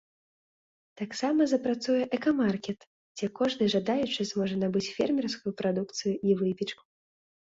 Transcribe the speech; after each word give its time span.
Таксама 0.99 1.41
запрацуе 1.49 2.03
экамаркет, 2.17 2.79
дзе 3.19 3.29
кожны 3.39 3.67
жадаючы 3.73 4.27
зможа 4.31 4.55
набыць 4.63 4.89
фермерскую 4.95 5.53
прадукцыю 5.61 6.15
і 6.29 6.39
выпечку. 6.41 6.83